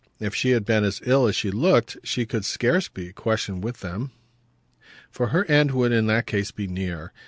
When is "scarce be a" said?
2.43-3.13